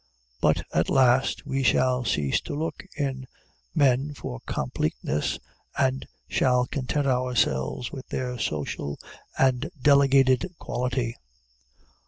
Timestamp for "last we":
0.89-1.61